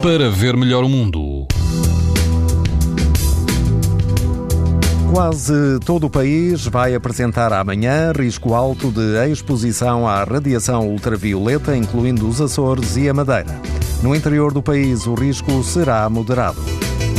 [0.00, 1.44] para ver melhor o mundo.
[5.12, 12.28] Quase todo o país vai apresentar amanhã risco alto de exposição à radiação ultravioleta, incluindo
[12.28, 13.60] os Açores e a Madeira.
[14.00, 16.62] No interior do país, o risco será moderado.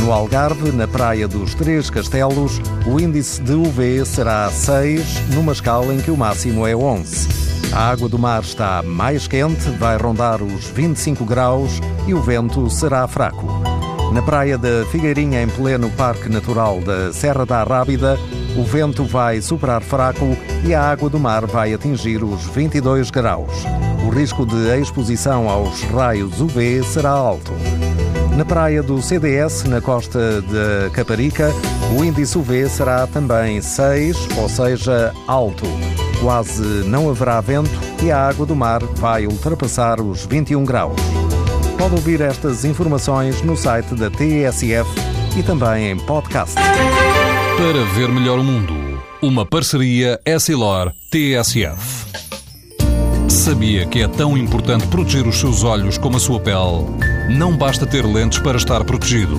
[0.00, 5.92] No Algarve, na Praia dos Três Castelos, o índice de UV será 6, numa escala
[5.92, 7.49] em que o máximo é 11.
[7.72, 12.68] A água do mar está mais quente, vai rondar os 25 graus e o vento
[12.68, 13.46] será fraco.
[14.12, 18.18] Na praia da Figueirinha, em pleno Parque Natural da Serra da Rábida,
[18.56, 23.64] o vento vai superar fraco e a água do mar vai atingir os 22 graus.
[24.04, 27.52] O risco de exposição aos raios UV será alto.
[28.36, 31.52] Na praia do CDS, na costa de Caparica,
[31.96, 35.64] o índice UV será também 6, ou seja, alto.
[36.20, 37.70] Quase não haverá vento
[38.02, 41.00] e a água do mar vai ultrapassar os 21 graus.
[41.78, 44.88] Pode ouvir estas informações no site da TSF
[45.36, 46.54] e também em podcast.
[46.54, 48.74] Para ver melhor o mundo,
[49.22, 52.10] uma parceria Essilor-TSF.
[53.28, 56.84] Sabia que é tão importante proteger os seus olhos como a sua pele?
[57.30, 59.38] Não basta ter lentes para estar protegido.